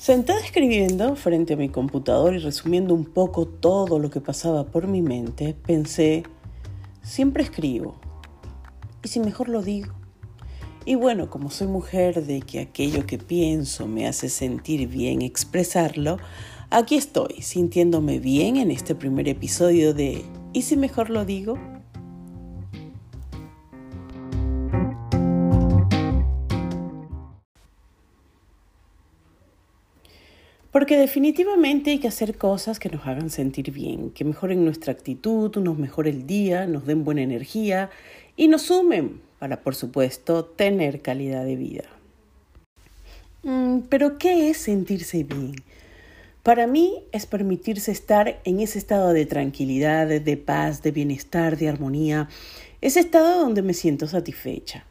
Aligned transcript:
Sentada 0.00 0.40
escribiendo 0.40 1.14
frente 1.14 1.52
a 1.52 1.56
mi 1.58 1.68
computador 1.68 2.34
y 2.34 2.38
resumiendo 2.38 2.94
un 2.94 3.04
poco 3.04 3.46
todo 3.46 3.98
lo 3.98 4.08
que 4.08 4.22
pasaba 4.22 4.64
por 4.64 4.86
mi 4.86 5.02
mente, 5.02 5.54
pensé, 5.66 6.22
siempre 7.02 7.42
escribo. 7.42 7.96
¿Y 9.04 9.08
si 9.08 9.20
mejor 9.20 9.50
lo 9.50 9.60
digo? 9.60 9.92
Y 10.86 10.94
bueno, 10.94 11.28
como 11.28 11.50
soy 11.50 11.66
mujer 11.66 12.24
de 12.24 12.40
que 12.40 12.60
aquello 12.60 13.04
que 13.06 13.18
pienso 13.18 13.86
me 13.86 14.08
hace 14.08 14.30
sentir 14.30 14.88
bien 14.88 15.20
expresarlo, 15.20 16.16
aquí 16.70 16.94
estoy, 16.94 17.42
sintiéndome 17.42 18.20
bien 18.20 18.56
en 18.56 18.70
este 18.70 18.94
primer 18.94 19.28
episodio 19.28 19.92
de 19.92 20.24
¿Y 20.54 20.62
si 20.62 20.78
mejor 20.78 21.10
lo 21.10 21.26
digo? 21.26 21.58
Porque 30.72 30.96
definitivamente 30.96 31.90
hay 31.90 31.98
que 31.98 32.08
hacer 32.08 32.36
cosas 32.36 32.78
que 32.78 32.88
nos 32.88 33.06
hagan 33.06 33.30
sentir 33.30 33.72
bien, 33.72 34.10
que 34.10 34.24
mejoren 34.24 34.64
nuestra 34.64 34.92
actitud, 34.92 35.54
nos 35.56 35.78
mejoren 35.78 36.14
el 36.14 36.26
día, 36.26 36.66
nos 36.66 36.86
den 36.86 37.04
buena 37.04 37.22
energía 37.22 37.90
y 38.36 38.46
nos 38.46 38.62
sumen 38.62 39.20
para, 39.40 39.62
por 39.62 39.74
supuesto, 39.74 40.44
tener 40.44 41.02
calidad 41.02 41.44
de 41.44 41.56
vida. 41.56 41.84
Mm, 43.42 43.80
pero, 43.88 44.18
¿qué 44.18 44.50
es 44.50 44.58
sentirse 44.58 45.24
bien? 45.24 45.56
Para 46.42 46.66
mí 46.66 47.02
es 47.12 47.26
permitirse 47.26 47.90
estar 47.90 48.40
en 48.44 48.60
ese 48.60 48.78
estado 48.78 49.12
de 49.12 49.26
tranquilidad, 49.26 50.06
de 50.06 50.36
paz, 50.36 50.82
de 50.82 50.90
bienestar, 50.90 51.58
de 51.58 51.68
armonía, 51.68 52.28
ese 52.80 53.00
estado 53.00 53.40
donde 53.40 53.62
me 53.62 53.74
siento 53.74 54.06
satisfecha. 54.06 54.84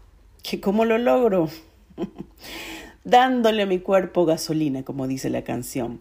¿Que 0.43 0.59
cómo 0.59 0.85
lo 0.85 0.97
logro? 0.97 1.49
dándole 3.03 3.63
a 3.63 3.65
mi 3.65 3.79
cuerpo 3.79 4.25
gasolina, 4.25 4.83
como 4.83 5.07
dice 5.07 5.29
la 5.29 5.43
canción, 5.43 5.99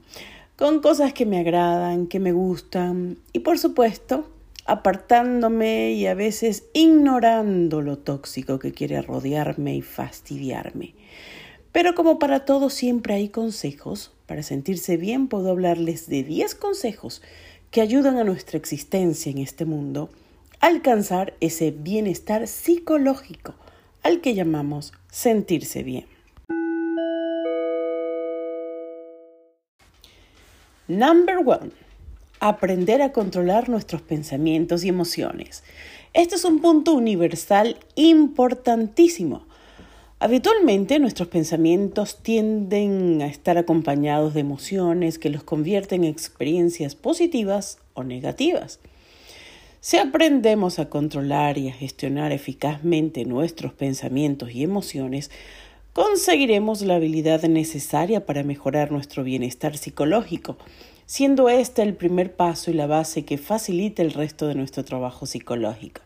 con 0.57 0.81
cosas 0.81 1.13
que 1.13 1.27
me 1.27 1.39
agradan, 1.39 2.07
que 2.07 2.19
me 2.19 2.33
gustan 2.33 3.19
y 3.33 3.41
por 3.41 3.59
supuesto 3.59 4.29
apartándome 4.69 5.93
y 5.93 6.07
a 6.07 6.15
veces 6.15 6.65
ignorando 6.75 7.81
lo 7.81 7.97
tóxico 7.97 8.59
que 8.59 8.73
quiere 8.73 9.01
rodearme 9.01 9.75
y 9.75 9.83
fastidiarme. 9.83 10.95
Pero 11.73 11.95
como 11.95 12.19
para 12.19 12.45
todo 12.45 12.69
siempre 12.69 13.15
hay 13.15 13.31
consejos, 13.31 14.13
para 14.27 14.43
sentirse 14.43 14.99
bien 14.99 15.29
puedo 15.29 15.51
hablarles 15.51 16.09
de 16.09 16.23
10 16.23 16.55
consejos 16.57 17.23
que 17.71 17.81
ayudan 17.81 18.19
a 18.19 18.25
nuestra 18.25 18.59
existencia 18.59 19.31
en 19.31 19.39
este 19.39 19.65
mundo 19.65 20.11
a 20.61 20.67
alcanzar 20.67 21.35
ese 21.41 21.71
bienestar 21.71 22.47
psicológico 22.47 23.55
al 24.03 24.21
que 24.21 24.35
llamamos 24.35 24.93
sentirse 25.11 25.83
bien. 25.83 26.18
Number 30.89 31.37
one. 31.45 31.73
Aprender 32.41 33.03
a 33.03 33.13
controlar 33.13 33.69
nuestros 33.69 34.01
pensamientos 34.01 34.85
y 34.85 34.89
emociones. 34.89 35.63
Este 36.15 36.37
es 36.37 36.47
un 36.47 36.63
punto 36.63 36.95
universal 36.95 37.77
importantísimo. 37.95 39.43
Habitualmente 40.19 40.99
nuestros 40.99 41.29
pensamientos 41.29 42.23
tienden 42.23 43.21
a 43.21 43.27
estar 43.27 43.59
acompañados 43.59 44.33
de 44.33 44.41
emociones 44.41 45.19
que 45.19 45.29
los 45.29 45.45
convierten 45.45 46.05
en 46.05 46.11
experiencias 46.11 46.95
positivas 46.95 47.77
o 47.93 48.03
negativas. 48.03 48.81
Si 49.81 49.99
aprendemos 49.99 50.79
a 50.79 50.89
controlar 50.89 51.59
y 51.59 51.69
a 51.69 51.75
gestionar 51.75 52.33
eficazmente 52.33 53.27
nuestros 53.27 53.75
pensamientos 53.75 54.53
y 54.53 54.63
emociones, 54.63 55.31
conseguiremos 55.99 56.83
la 56.83 56.95
habilidad 56.95 57.43
necesaria 57.43 58.25
para 58.25 58.45
mejorar 58.45 58.93
nuestro 58.93 59.25
bienestar 59.25 59.77
psicológico, 59.77 60.57
siendo 61.07 61.49
este 61.49 61.83
el 61.83 61.95
primer 61.95 62.37
paso 62.37 62.71
y 62.71 62.75
la 62.75 62.87
base 62.87 63.25
que 63.25 63.37
facilita 63.37 64.03
el 64.03 64.13
resto 64.13 64.47
de 64.47 64.55
nuestro 64.55 64.85
trabajo 64.85 65.27
psicológico. 65.27 66.03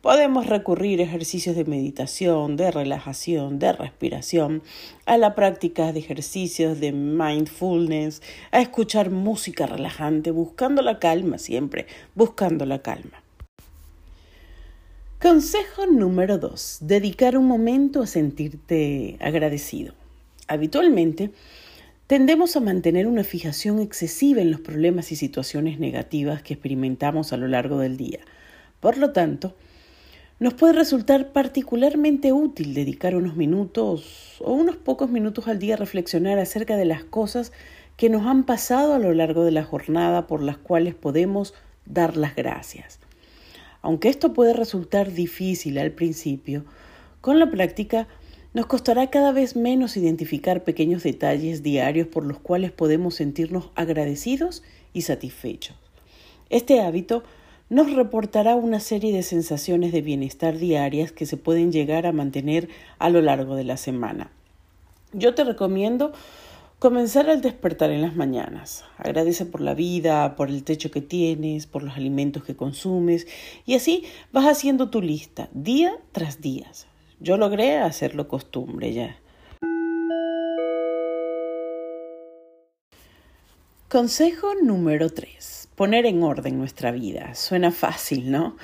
Podemos 0.00 0.46
recurrir 0.46 1.00
a 1.00 1.02
ejercicios 1.02 1.54
de 1.54 1.66
meditación, 1.66 2.56
de 2.56 2.70
relajación, 2.70 3.58
de 3.58 3.74
respiración, 3.74 4.62
a 5.04 5.18
la 5.18 5.34
práctica 5.34 5.92
de 5.92 6.00
ejercicios 6.00 6.80
de 6.80 6.92
mindfulness, 6.92 8.22
a 8.52 8.62
escuchar 8.62 9.10
música 9.10 9.66
relajante, 9.66 10.30
buscando 10.30 10.80
la 10.80 10.98
calma 10.98 11.36
siempre, 11.36 11.86
buscando 12.14 12.64
la 12.64 12.78
calma. 12.78 13.19
Consejo 15.20 15.84
número 15.84 16.38
2. 16.38 16.78
Dedicar 16.80 17.36
un 17.36 17.46
momento 17.46 18.00
a 18.00 18.06
sentirte 18.06 19.18
agradecido. 19.20 19.92
Habitualmente, 20.48 21.30
tendemos 22.06 22.56
a 22.56 22.60
mantener 22.60 23.06
una 23.06 23.22
fijación 23.22 23.80
excesiva 23.80 24.40
en 24.40 24.50
los 24.50 24.62
problemas 24.62 25.12
y 25.12 25.16
situaciones 25.16 25.78
negativas 25.78 26.40
que 26.40 26.54
experimentamos 26.54 27.34
a 27.34 27.36
lo 27.36 27.48
largo 27.48 27.76
del 27.76 27.98
día. 27.98 28.20
Por 28.80 28.96
lo 28.96 29.12
tanto, 29.12 29.54
nos 30.38 30.54
puede 30.54 30.72
resultar 30.72 31.32
particularmente 31.32 32.32
útil 32.32 32.72
dedicar 32.72 33.14
unos 33.14 33.36
minutos 33.36 34.36
o 34.40 34.54
unos 34.54 34.76
pocos 34.76 35.10
minutos 35.10 35.48
al 35.48 35.58
día 35.58 35.74
a 35.74 35.76
reflexionar 35.76 36.38
acerca 36.38 36.78
de 36.78 36.86
las 36.86 37.04
cosas 37.04 37.52
que 37.98 38.08
nos 38.08 38.26
han 38.26 38.44
pasado 38.44 38.94
a 38.94 38.98
lo 38.98 39.12
largo 39.12 39.44
de 39.44 39.50
la 39.50 39.64
jornada 39.64 40.26
por 40.26 40.42
las 40.42 40.56
cuales 40.56 40.94
podemos 40.94 41.52
dar 41.84 42.16
las 42.16 42.34
gracias. 42.34 43.00
Aunque 43.82 44.08
esto 44.08 44.32
puede 44.32 44.52
resultar 44.52 45.12
difícil 45.12 45.78
al 45.78 45.92
principio, 45.92 46.64
con 47.20 47.38
la 47.38 47.50
práctica 47.50 48.08
nos 48.52 48.66
costará 48.66 49.10
cada 49.10 49.32
vez 49.32 49.54
menos 49.54 49.96
identificar 49.96 50.64
pequeños 50.64 51.02
detalles 51.02 51.62
diarios 51.62 52.08
por 52.08 52.24
los 52.24 52.38
cuales 52.40 52.72
podemos 52.72 53.14
sentirnos 53.14 53.70
agradecidos 53.76 54.62
y 54.92 55.02
satisfechos. 55.02 55.76
Este 56.48 56.80
hábito 56.80 57.22
nos 57.68 57.92
reportará 57.92 58.56
una 58.56 58.80
serie 58.80 59.12
de 59.12 59.22
sensaciones 59.22 59.92
de 59.92 60.02
bienestar 60.02 60.58
diarias 60.58 61.12
que 61.12 61.26
se 61.26 61.36
pueden 61.36 61.70
llegar 61.70 62.06
a 62.06 62.12
mantener 62.12 62.68
a 62.98 63.08
lo 63.08 63.22
largo 63.22 63.54
de 63.54 63.62
la 63.62 63.76
semana. 63.76 64.32
Yo 65.12 65.34
te 65.34 65.44
recomiendo 65.44 66.12
Comenzar 66.80 67.28
al 67.28 67.42
despertar 67.42 67.90
en 67.90 68.00
las 68.00 68.16
mañanas. 68.16 68.86
Agradece 68.96 69.44
por 69.44 69.60
la 69.60 69.74
vida, 69.74 70.34
por 70.34 70.48
el 70.48 70.64
techo 70.64 70.90
que 70.90 71.02
tienes, 71.02 71.66
por 71.66 71.82
los 71.82 71.94
alimentos 71.94 72.42
que 72.42 72.56
consumes 72.56 73.26
y 73.66 73.74
así 73.74 74.04
vas 74.32 74.46
haciendo 74.46 74.88
tu 74.88 75.02
lista 75.02 75.50
día 75.52 75.92
tras 76.12 76.40
día. 76.40 76.72
Yo 77.20 77.36
logré 77.36 77.76
hacerlo 77.76 78.28
costumbre 78.28 78.94
ya. 78.94 79.18
Consejo 83.90 84.54
número 84.62 85.10
3. 85.10 85.68
Poner 85.74 86.06
en 86.06 86.22
orden 86.22 86.56
nuestra 86.56 86.92
vida. 86.92 87.34
Suena 87.34 87.72
fácil, 87.72 88.30
¿no? 88.30 88.56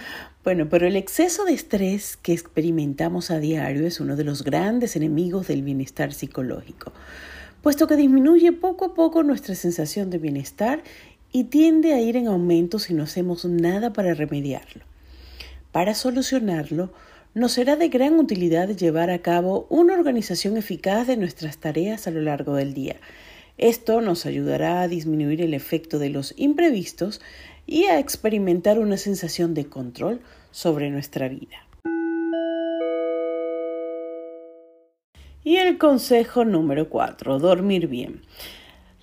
Bueno, 0.42 0.70
pero 0.70 0.86
el 0.86 0.96
exceso 0.96 1.44
de 1.44 1.52
estrés 1.52 2.16
que 2.16 2.32
experimentamos 2.32 3.30
a 3.30 3.40
diario 3.40 3.86
es 3.86 4.00
uno 4.00 4.16
de 4.16 4.24
los 4.24 4.42
grandes 4.42 4.96
enemigos 4.96 5.48
del 5.48 5.62
bienestar 5.62 6.14
psicológico 6.14 6.92
puesto 7.66 7.88
que 7.88 7.96
disminuye 7.96 8.52
poco 8.52 8.84
a 8.84 8.94
poco 8.94 9.24
nuestra 9.24 9.56
sensación 9.56 10.08
de 10.08 10.18
bienestar 10.18 10.84
y 11.32 11.42
tiende 11.50 11.94
a 11.94 12.00
ir 12.00 12.16
en 12.16 12.28
aumento 12.28 12.78
si 12.78 12.94
no 12.94 13.02
hacemos 13.02 13.44
nada 13.44 13.92
para 13.92 14.14
remediarlo. 14.14 14.84
Para 15.72 15.96
solucionarlo, 15.96 16.92
nos 17.34 17.50
será 17.50 17.74
de 17.74 17.88
gran 17.88 18.20
utilidad 18.20 18.68
llevar 18.68 19.10
a 19.10 19.18
cabo 19.18 19.66
una 19.68 19.94
organización 19.94 20.56
eficaz 20.56 21.08
de 21.08 21.16
nuestras 21.16 21.58
tareas 21.58 22.06
a 22.06 22.12
lo 22.12 22.20
largo 22.20 22.54
del 22.54 22.72
día. 22.72 23.00
Esto 23.58 24.00
nos 24.00 24.26
ayudará 24.26 24.82
a 24.82 24.86
disminuir 24.86 25.42
el 25.42 25.52
efecto 25.52 25.98
de 25.98 26.10
los 26.10 26.34
imprevistos 26.36 27.20
y 27.66 27.86
a 27.86 27.98
experimentar 27.98 28.78
una 28.78 28.96
sensación 28.96 29.54
de 29.54 29.66
control 29.66 30.20
sobre 30.52 30.88
nuestra 30.90 31.28
vida. 31.28 31.65
Y 35.46 35.58
el 35.58 35.78
consejo 35.78 36.44
número 36.44 36.88
4, 36.88 37.38
dormir 37.38 37.86
bien. 37.86 38.22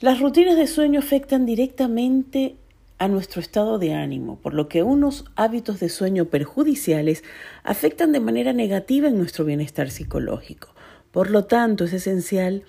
Las 0.02 0.20
rutinas 0.20 0.58
de 0.58 0.68
sueño 0.68 1.00
afectan 1.00 1.46
directamente 1.46 2.58
a 2.98 3.08
nuestro 3.08 3.40
estado 3.40 3.80
de 3.80 3.94
ánimo, 3.94 4.38
por 4.42 4.54
lo 4.54 4.68
que 4.68 4.84
unos 4.84 5.24
hábitos 5.38 5.80
de 5.80 5.88
sueño 5.88 6.26
perjudiciales 6.26 7.24
afectan 7.64 8.12
de 8.12 8.20
manera 8.20 8.52
negativa 8.52 9.08
en 9.08 9.18
nuestro 9.18 9.46
bienestar 9.46 9.90
psicológico. 9.90 10.68
Por 11.12 11.30
lo 11.30 11.46
tanto, 11.46 11.86
es 11.86 11.94
esencial 11.94 12.64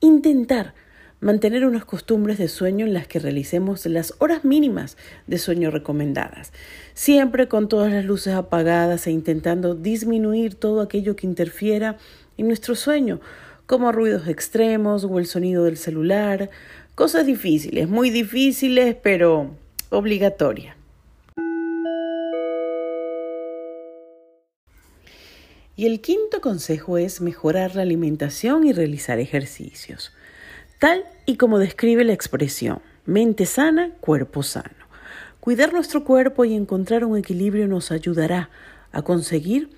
intentar 0.00 0.72
mantener 1.20 1.66
unas 1.66 1.84
costumbres 1.84 2.38
de 2.38 2.48
sueño 2.48 2.86
en 2.86 2.94
las 2.94 3.08
que 3.08 3.18
realicemos 3.18 3.84
las 3.84 4.14
horas 4.20 4.42
mínimas 4.46 4.96
de 5.26 5.36
sueño 5.36 5.70
recomendadas, 5.70 6.54
siempre 6.94 7.46
con 7.46 7.68
todas 7.68 7.92
las 7.92 8.06
luces 8.06 8.32
apagadas 8.32 9.06
e 9.06 9.10
intentando 9.10 9.74
disminuir 9.74 10.54
todo 10.54 10.80
aquello 10.80 11.14
que 11.14 11.26
interfiera 11.26 11.98
en 12.38 12.46
nuestro 12.46 12.74
sueño, 12.74 13.20
como 13.66 13.92
ruidos 13.92 14.28
extremos 14.28 15.04
o 15.04 15.18
el 15.18 15.26
sonido 15.26 15.64
del 15.64 15.76
celular, 15.76 16.48
cosas 16.94 17.26
difíciles, 17.26 17.88
muy 17.88 18.08
difíciles, 18.10 18.96
pero 19.02 19.50
obligatorias. 19.90 20.76
Y 25.76 25.86
el 25.86 26.00
quinto 26.00 26.40
consejo 26.40 26.98
es 26.98 27.20
mejorar 27.20 27.76
la 27.76 27.82
alimentación 27.82 28.64
y 28.66 28.72
realizar 28.72 29.18
ejercicios. 29.20 30.12
tal 30.80 31.04
y 31.26 31.36
como 31.36 31.58
describe 31.58 32.04
la 32.04 32.12
expresión, 32.12 32.80
mente 33.04 33.46
sana, 33.46 33.90
cuerpo 34.00 34.42
sano. 34.42 34.86
Cuidar 35.40 35.72
nuestro 35.72 36.04
cuerpo 36.04 36.44
y 36.44 36.54
encontrar 36.54 37.04
un 37.04 37.16
equilibrio 37.16 37.66
nos 37.68 37.90
ayudará 37.90 38.50
a 38.92 39.02
conseguir 39.02 39.70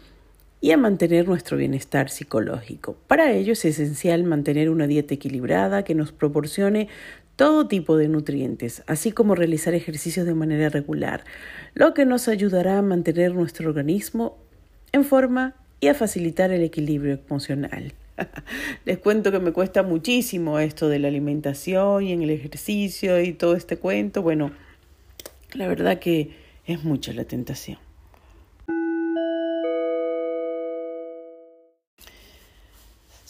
y 0.60 0.72
a 0.72 0.76
mantener 0.76 1.26
nuestro 1.26 1.56
bienestar 1.56 2.10
psicológico. 2.10 2.96
Para 3.06 3.32
ello 3.32 3.54
es 3.54 3.64
esencial 3.64 4.24
mantener 4.24 4.68
una 4.68 4.86
dieta 4.86 5.14
equilibrada 5.14 5.84
que 5.84 5.94
nos 5.94 6.12
proporcione 6.12 6.88
todo 7.36 7.66
tipo 7.66 7.96
de 7.96 8.08
nutrientes, 8.08 8.82
así 8.86 9.12
como 9.12 9.34
realizar 9.34 9.72
ejercicios 9.72 10.26
de 10.26 10.34
manera 10.34 10.68
regular, 10.68 11.24
lo 11.72 11.94
que 11.94 12.04
nos 12.04 12.28
ayudará 12.28 12.76
a 12.76 12.82
mantener 12.82 13.34
nuestro 13.34 13.70
organismo 13.70 14.36
en 14.92 15.04
forma 15.04 15.54
y 15.80 15.88
a 15.88 15.94
facilitar 15.94 16.50
el 16.50 16.62
equilibrio 16.62 17.18
emocional. 17.26 17.94
Les 18.84 18.98
cuento 18.98 19.32
que 19.32 19.40
me 19.40 19.52
cuesta 19.52 19.82
muchísimo 19.82 20.58
esto 20.58 20.90
de 20.90 20.98
la 20.98 21.08
alimentación 21.08 22.04
y 22.04 22.12
en 22.12 22.20
el 22.20 22.30
ejercicio 22.30 23.18
y 23.22 23.32
todo 23.32 23.56
este 23.56 23.78
cuento. 23.78 24.20
Bueno, 24.20 24.50
la 25.54 25.66
verdad 25.66 25.98
que 25.98 26.32
es 26.66 26.84
mucha 26.84 27.14
la 27.14 27.24
tentación. 27.24 27.78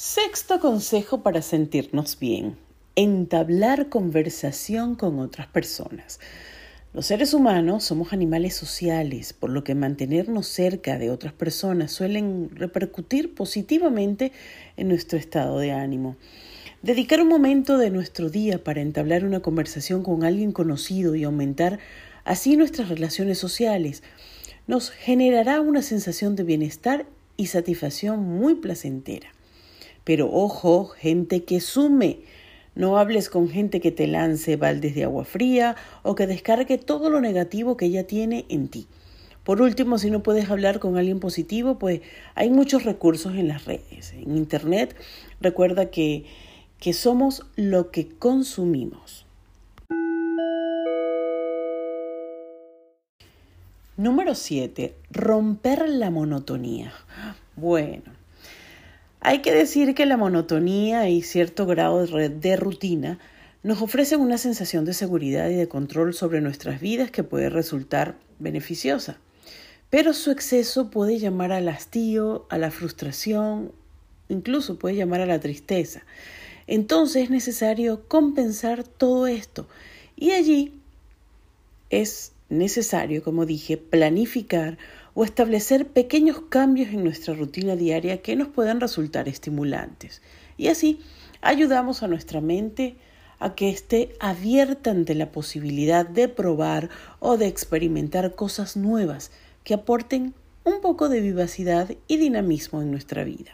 Sexto 0.02 0.60
consejo 0.60 1.22
para 1.22 1.42
sentirnos 1.42 2.18
bien. 2.18 2.56
Entablar 2.96 3.90
conversación 3.90 4.94
con 4.94 5.18
otras 5.18 5.46
personas. 5.46 6.20
Los 6.94 7.04
seres 7.04 7.34
humanos 7.34 7.84
somos 7.84 8.14
animales 8.14 8.54
sociales, 8.54 9.34
por 9.34 9.50
lo 9.50 9.62
que 9.62 9.74
mantenernos 9.74 10.46
cerca 10.46 10.96
de 10.96 11.10
otras 11.10 11.34
personas 11.34 11.92
suelen 11.92 12.48
repercutir 12.54 13.34
positivamente 13.34 14.32
en 14.78 14.88
nuestro 14.88 15.18
estado 15.18 15.58
de 15.58 15.72
ánimo. 15.72 16.16
Dedicar 16.80 17.20
un 17.20 17.28
momento 17.28 17.76
de 17.76 17.90
nuestro 17.90 18.30
día 18.30 18.64
para 18.64 18.80
entablar 18.80 19.26
una 19.26 19.40
conversación 19.40 20.02
con 20.02 20.24
alguien 20.24 20.52
conocido 20.52 21.14
y 21.14 21.24
aumentar 21.24 21.78
así 22.24 22.56
nuestras 22.56 22.88
relaciones 22.88 23.36
sociales 23.36 24.02
nos 24.66 24.88
generará 24.88 25.60
una 25.60 25.82
sensación 25.82 26.36
de 26.36 26.44
bienestar 26.44 27.04
y 27.36 27.48
satisfacción 27.48 28.20
muy 28.20 28.54
placentera. 28.54 29.30
Pero 30.04 30.30
ojo, 30.32 30.86
gente 30.86 31.44
que 31.44 31.60
sume. 31.60 32.20
No 32.74 32.98
hables 32.98 33.28
con 33.28 33.48
gente 33.48 33.80
que 33.80 33.90
te 33.90 34.06
lance 34.06 34.56
baldes 34.56 34.94
de 34.94 35.04
agua 35.04 35.24
fría 35.24 35.76
o 36.02 36.14
que 36.14 36.26
descargue 36.26 36.78
todo 36.78 37.10
lo 37.10 37.20
negativo 37.20 37.76
que 37.76 37.86
ella 37.86 38.06
tiene 38.06 38.46
en 38.48 38.68
ti. 38.68 38.86
Por 39.44 39.62
último, 39.62 39.98
si 39.98 40.10
no 40.10 40.22
puedes 40.22 40.50
hablar 40.50 40.78
con 40.78 40.96
alguien 40.96 41.18
positivo, 41.18 41.78
pues 41.78 42.00
hay 42.34 42.50
muchos 42.50 42.84
recursos 42.84 43.34
en 43.34 43.48
las 43.48 43.64
redes. 43.64 44.12
En 44.12 44.36
Internet, 44.36 44.94
recuerda 45.40 45.90
que, 45.90 46.24
que 46.78 46.92
somos 46.92 47.44
lo 47.56 47.90
que 47.90 48.08
consumimos. 48.08 49.26
Número 53.96 54.34
7. 54.34 54.94
Romper 55.10 55.88
la 55.88 56.10
monotonía. 56.10 56.92
Bueno, 57.56 58.12
hay 59.20 59.40
que 59.40 59.52
decir 59.52 59.94
que 59.94 60.06
la 60.06 60.16
monotonía 60.16 61.08
y 61.08 61.22
cierto 61.22 61.66
grado 61.66 62.06
de 62.06 62.56
rutina 62.56 63.18
nos 63.62 63.82
ofrecen 63.82 64.20
una 64.20 64.38
sensación 64.38 64.86
de 64.86 64.94
seguridad 64.94 65.50
y 65.50 65.54
de 65.54 65.68
control 65.68 66.14
sobre 66.14 66.40
nuestras 66.40 66.80
vidas 66.80 67.10
que 67.10 67.22
puede 67.22 67.50
resultar 67.50 68.16
beneficiosa. 68.38 69.18
Pero 69.90 70.14
su 70.14 70.30
exceso 70.30 70.90
puede 70.90 71.18
llamar 71.18 71.52
al 71.52 71.68
hastío, 71.68 72.46
a 72.48 72.56
la 72.56 72.70
frustración, 72.70 73.72
incluso 74.28 74.78
puede 74.78 74.96
llamar 74.96 75.20
a 75.20 75.26
la 75.26 75.40
tristeza. 75.40 76.02
Entonces 76.66 77.24
es 77.24 77.30
necesario 77.30 78.08
compensar 78.08 78.84
todo 78.84 79.26
esto. 79.26 79.68
Y 80.16 80.30
allí 80.30 80.72
es 81.90 82.32
necesario, 82.48 83.22
como 83.22 83.44
dije, 83.44 83.76
planificar 83.76 84.78
o 85.14 85.24
establecer 85.24 85.88
pequeños 85.88 86.40
cambios 86.48 86.90
en 86.90 87.04
nuestra 87.04 87.34
rutina 87.34 87.76
diaria 87.76 88.22
que 88.22 88.36
nos 88.36 88.48
puedan 88.48 88.80
resultar 88.80 89.28
estimulantes. 89.28 90.22
Y 90.56 90.68
así 90.68 91.00
ayudamos 91.40 92.02
a 92.02 92.08
nuestra 92.08 92.40
mente 92.40 92.96
a 93.38 93.54
que 93.54 93.70
esté 93.70 94.14
abierta 94.20 94.90
ante 94.90 95.14
la 95.14 95.32
posibilidad 95.32 96.06
de 96.06 96.28
probar 96.28 96.90
o 97.18 97.36
de 97.38 97.46
experimentar 97.46 98.34
cosas 98.34 98.76
nuevas 98.76 99.30
que 99.64 99.74
aporten 99.74 100.34
un 100.64 100.80
poco 100.80 101.08
de 101.08 101.20
vivacidad 101.20 101.90
y 102.06 102.18
dinamismo 102.18 102.82
en 102.82 102.90
nuestra 102.90 103.24
vida. 103.24 103.52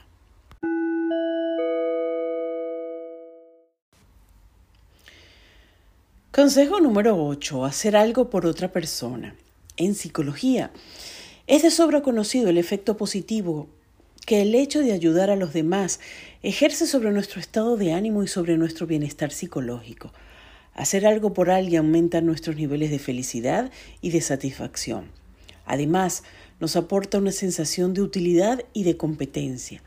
Consejo 6.36 6.80
número 6.80 7.16
8. 7.24 7.64
Hacer 7.64 7.96
algo 7.96 8.28
por 8.28 8.44
otra 8.44 8.70
persona. 8.70 9.34
En 9.78 9.94
psicología, 9.94 10.70
es 11.46 11.62
de 11.62 11.70
sobra 11.70 12.02
conocido 12.02 12.48
el 12.48 12.58
efecto 12.58 12.96
positivo 12.96 13.68
que 14.26 14.42
el 14.42 14.54
hecho 14.56 14.80
de 14.80 14.92
ayudar 14.92 15.30
a 15.30 15.36
los 15.36 15.52
demás 15.52 16.00
ejerce 16.42 16.86
sobre 16.86 17.12
nuestro 17.12 17.40
estado 17.40 17.76
de 17.76 17.92
ánimo 17.92 18.24
y 18.24 18.28
sobre 18.28 18.58
nuestro 18.58 18.86
bienestar 18.88 19.30
psicológico. 19.30 20.12
Hacer 20.74 21.06
algo 21.06 21.32
por 21.32 21.50
alguien 21.50 21.84
aumenta 21.84 22.20
nuestros 22.20 22.56
niveles 22.56 22.90
de 22.90 22.98
felicidad 22.98 23.70
y 24.00 24.10
de 24.10 24.20
satisfacción. 24.20 25.12
Además, 25.64 26.24
nos 26.58 26.74
aporta 26.74 27.18
una 27.18 27.32
sensación 27.32 27.94
de 27.94 28.02
utilidad 28.02 28.64
y 28.72 28.82
de 28.82 28.96
competencia. 28.96 29.82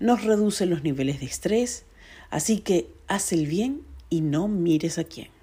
Nos 0.00 0.24
reduce 0.24 0.66
los 0.66 0.82
niveles 0.82 1.20
de 1.20 1.26
estrés, 1.26 1.84
así 2.28 2.58
que 2.58 2.88
haz 3.06 3.32
el 3.32 3.46
bien 3.46 3.80
y 4.10 4.20
no 4.20 4.48
mires 4.48 4.98
a 4.98 5.04
quién. 5.04 5.37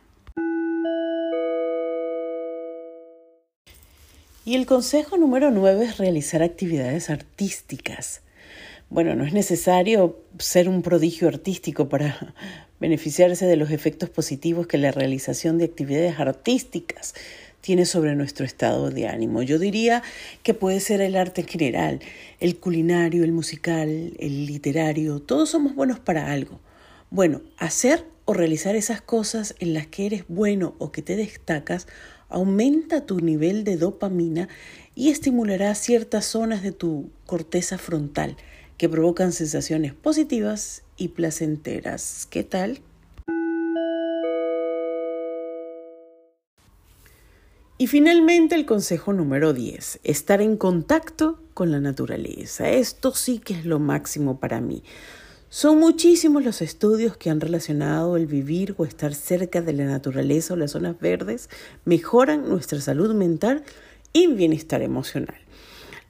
Y 4.47 4.53
el 4.53 4.67
consejo 4.67 5.17
número 5.17 5.49
nueve 5.49 5.85
es 5.85 5.97
realizar 5.97 6.43
actividades 6.43 7.09
artísticas. 7.09 8.21
Bueno, 8.91 9.15
no 9.15 9.25
es 9.25 9.33
necesario 9.33 10.19
ser 10.37 10.69
un 10.69 10.83
prodigio 10.83 11.27
artístico 11.27 11.89
para 11.89 12.35
beneficiarse 12.79 13.47
de 13.47 13.55
los 13.55 13.71
efectos 13.71 14.11
positivos 14.11 14.67
que 14.67 14.77
la 14.77 14.91
realización 14.91 15.57
de 15.57 15.65
actividades 15.65 16.19
artísticas 16.19 17.15
tiene 17.59 17.87
sobre 17.87 18.13
nuestro 18.13 18.45
estado 18.45 18.91
de 18.91 19.07
ánimo. 19.07 19.41
Yo 19.41 19.57
diría 19.57 20.03
que 20.43 20.53
puede 20.53 20.79
ser 20.79 21.01
el 21.01 21.15
arte 21.15 21.41
en 21.41 21.47
general, 21.47 21.99
el 22.39 22.57
culinario, 22.57 23.23
el 23.23 23.31
musical, 23.31 24.13
el 24.19 24.45
literario, 24.45 25.21
todos 25.21 25.49
somos 25.49 25.73
buenos 25.73 25.97
para 25.97 26.31
algo. 26.31 26.59
Bueno, 27.09 27.41
hacer 27.57 28.05
o 28.25 28.33
realizar 28.33 28.75
esas 28.75 29.01
cosas 29.01 29.55
en 29.57 29.73
las 29.73 29.87
que 29.87 30.05
eres 30.05 30.25
bueno 30.27 30.75
o 30.77 30.91
que 30.91 31.01
te 31.01 31.15
destacas 31.15 31.87
aumenta 32.29 33.05
tu 33.05 33.19
nivel 33.19 33.63
de 33.63 33.77
dopamina 33.77 34.49
y 34.95 35.09
estimulará 35.09 35.75
ciertas 35.75 36.25
zonas 36.25 36.63
de 36.63 36.71
tu 36.71 37.09
corteza 37.25 37.77
frontal 37.77 38.37
que 38.77 38.89
provocan 38.89 39.31
sensaciones 39.31 39.93
positivas 39.93 40.83
y 40.97 41.09
placenteras. 41.09 42.27
¿Qué 42.29 42.43
tal? 42.43 42.81
Y 47.77 47.87
finalmente 47.87 48.55
el 48.55 48.65
consejo 48.65 49.11
número 49.11 49.51
10, 49.51 49.99
estar 50.03 50.41
en 50.41 50.55
contacto 50.55 51.41
con 51.53 51.71
la 51.71 51.81
naturaleza. 51.81 52.69
Esto 52.69 53.13
sí 53.13 53.39
que 53.39 53.53
es 53.53 53.65
lo 53.65 53.79
máximo 53.79 54.39
para 54.39 54.61
mí. 54.61 54.81
Son 55.57 55.79
muchísimos 55.79 56.43
los 56.43 56.61
estudios 56.61 57.15
que 57.15 57.29
han 57.29 57.39
relacionado 57.39 58.17
el 58.17 58.25
vivir 58.25 58.75
o 58.77 58.83
estar 58.83 59.15
cerca 59.15 59.61
de 59.61 59.71
la 59.71 59.85
naturaleza 59.85 60.53
o 60.53 60.57
las 60.57 60.71
zonas 60.71 60.99
verdes 60.99 61.49
mejoran 61.85 62.49
nuestra 62.49 62.81
salud 62.81 63.15
mental 63.15 63.63
y 64.11 64.27
bienestar 64.27 64.81
emocional. 64.81 65.37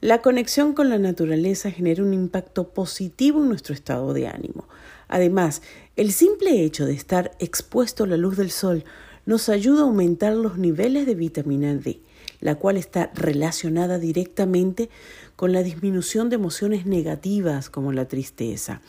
La 0.01 0.23
conexión 0.23 0.73
con 0.73 0.89
la 0.89 0.97
naturaleza 0.97 1.69
genera 1.69 2.01
un 2.01 2.15
impacto 2.15 2.69
positivo 2.69 3.39
en 3.39 3.49
nuestro 3.49 3.75
estado 3.75 4.15
de 4.15 4.25
ánimo. 4.25 4.67
Además, 5.09 5.61
el 5.95 6.11
simple 6.11 6.63
hecho 6.63 6.87
de 6.87 6.93
estar 6.93 7.29
expuesto 7.37 8.05
a 8.05 8.07
la 8.07 8.17
luz 8.17 8.37
del 8.37 8.49
sol 8.49 8.83
nos 9.27 9.49
ayuda 9.49 9.81
a 9.81 9.85
aumentar 9.85 10.33
los 10.33 10.57
niveles 10.57 11.05
de 11.05 11.13
vitamina 11.13 11.75
D, 11.75 11.99
la 12.39 12.55
cual 12.55 12.77
está 12.77 13.11
relacionada 13.13 13.99
directamente 13.99 14.89
con 15.35 15.51
la 15.51 15.63
disminución 15.63 16.29
de 16.29 16.35
emociones 16.35 16.85
negativas 16.85 17.69
como 17.69 17.91
la 17.91 18.07
tristeza. 18.07 18.81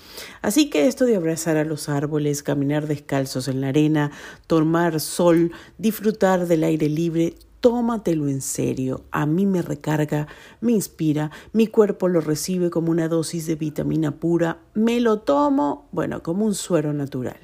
Así 0.43 0.71
que 0.71 0.87
esto 0.87 1.05
de 1.05 1.17
abrazar 1.17 1.57
a 1.57 1.65
los 1.65 1.89
árboles, 1.89 2.43
caminar 2.43 2.87
descalzos 2.87 3.49
en 3.49 3.61
la 3.61 3.69
arena, 3.69 4.13
tomar 4.47 5.01
sol, 5.01 5.53
disfrutar 5.79 6.47
del 6.47 6.65
aire 6.65 6.89
libre, 6.89 7.35
tómatelo 7.61 8.29
en 8.29 8.43
serio. 8.43 9.05
A 9.11 9.27
mí 9.27 9.47
me 9.47 9.63
recarga, 9.63 10.29
me 10.61 10.73
inspira, 10.73 11.31
mi 11.53 11.67
cuerpo 11.67 12.09
lo 12.09 12.21
recibe 12.21 12.71
como 12.71 12.91
una 12.91 13.09
dosis 13.09 13.47
de 13.47 13.57
vitamina 13.57 14.13
pura, 14.13 14.61
me 14.75 15.01
lo 15.01 15.19
tomo, 15.19 15.89
bueno, 15.91 16.23
como 16.23 16.45
un 16.45 16.55
suero 16.55 16.93
natural. 16.93 17.39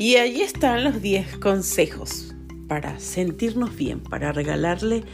Y 0.00 0.16
ahí 0.16 0.40
están 0.40 0.82
los 0.82 1.02
10 1.02 1.36
consejos 1.36 2.34
para 2.68 2.98
sentirnos 2.98 3.76
bien, 3.76 4.00
para 4.00 4.32
regalarle 4.32 5.04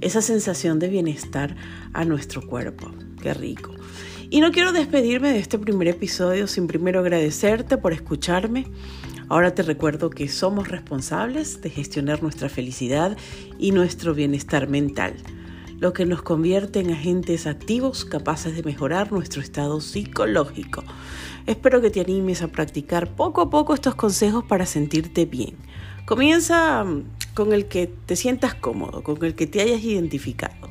esa 0.00 0.22
sensación 0.22 0.78
de 0.78 0.86
bienestar 0.86 1.56
a 1.92 2.04
nuestro 2.04 2.46
cuerpo. 2.46 2.92
qué 3.20 3.34
rico. 3.34 3.74
Y 4.30 4.40
no 4.40 4.52
quiero 4.52 4.70
despedirme 4.70 5.32
de 5.32 5.40
este 5.40 5.58
primer 5.58 5.88
episodio 5.88 6.46
sin 6.46 6.68
primero 6.68 7.00
agradecerte 7.00 7.76
por 7.76 7.92
escucharme. 7.92 8.68
Ahora 9.28 9.52
te 9.52 9.64
recuerdo 9.64 10.10
que 10.10 10.28
somos 10.28 10.68
responsables 10.68 11.60
de 11.60 11.70
gestionar 11.70 12.22
nuestra 12.22 12.48
felicidad 12.48 13.16
y 13.58 13.72
nuestro 13.72 14.14
bienestar 14.14 14.68
mental, 14.68 15.16
lo 15.78 15.92
que 15.92 16.06
nos 16.06 16.22
convierte 16.22 16.80
en 16.80 16.90
agentes 16.90 17.46
activos 17.46 18.04
capaces 18.04 18.56
de 18.56 18.62
mejorar 18.62 19.12
nuestro 19.12 19.42
estado 19.42 19.80
psicológico. 19.80 20.84
Espero 21.46 21.80
que 21.80 21.90
te 21.90 22.00
animes 22.00 22.42
a 22.42 22.48
practicar 22.48 23.14
poco 23.14 23.42
a 23.42 23.50
poco 23.50 23.74
estos 23.74 23.94
consejos 23.94 24.44
para 24.44 24.66
sentirte 24.66 25.26
bien. 25.26 25.56
Comienza 26.06 26.82
mm, 26.82 27.04
con 27.34 27.52
el 27.52 27.66
que 27.66 27.86
te 27.88 28.16
sientas 28.16 28.54
cómodo, 28.54 29.02
con 29.02 29.22
el 29.24 29.34
que 29.34 29.46
te 29.46 29.60
hayas 29.60 29.82
identificado. 29.82 30.70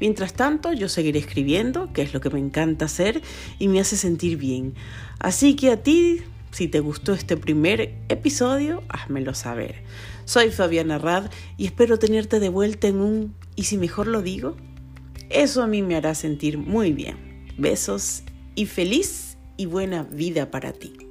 Mientras 0.00 0.32
tanto, 0.32 0.72
yo 0.72 0.88
seguiré 0.88 1.18
escribiendo, 1.18 1.92
que 1.92 2.02
es 2.02 2.14
lo 2.14 2.20
que 2.20 2.30
me 2.30 2.38
encanta 2.38 2.84
hacer 2.84 3.20
y 3.58 3.68
me 3.68 3.80
hace 3.80 3.96
sentir 3.96 4.38
bien. 4.38 4.74
Así 5.18 5.56
que 5.56 5.72
a 5.72 5.82
ti, 5.82 6.20
si 6.52 6.68
te 6.68 6.80
gustó 6.80 7.12
este 7.12 7.36
primer 7.36 7.94
episodio, 8.08 8.82
házmelo 8.88 9.34
saber. 9.34 9.82
Soy 10.24 10.50
Fabiana 10.50 10.98
Rad 10.98 11.30
y 11.56 11.66
espero 11.66 11.98
tenerte 11.98 12.38
de 12.38 12.48
vuelta 12.48 12.86
en 12.86 13.00
un 13.00 13.34
¿y 13.58 13.64
si 13.64 13.76
mejor 13.76 14.06
lo 14.06 14.22
digo? 14.22 14.56
Eso 15.30 15.64
a 15.64 15.66
mí 15.66 15.82
me 15.82 15.96
hará 15.96 16.14
sentir 16.14 16.58
muy 16.58 16.92
bien. 16.92 17.16
Besos 17.58 18.22
y 18.54 18.66
feliz 18.66 19.36
y 19.56 19.66
buena 19.66 20.04
vida 20.04 20.52
para 20.52 20.72
ti. 20.72 21.07